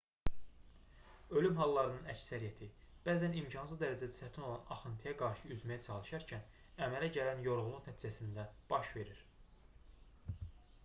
ölüm 1.39 1.57
hallarının 1.63 2.07
əksəriyyəti 2.13 2.69
bəzən 3.07 3.35
imkansız 3.41 3.81
dərəcədə 3.83 4.15
çətin 4.15 4.47
olan 4.47 4.63
axıntıya 4.75 5.13
qarşı 5.19 5.51
üzməyə 5.55 5.83
çalışarkən 5.87 6.47
əmələ 6.87 7.09
gələn 7.19 7.45
yorğunluq 7.49 7.91
nəticəsində 7.91 8.47
baş 8.73 8.89
verir 8.97 9.21